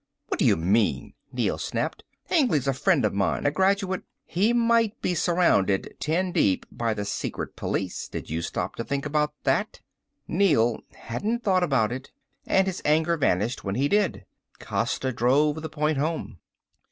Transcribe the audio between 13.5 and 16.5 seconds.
when he did. Costa drove the point home.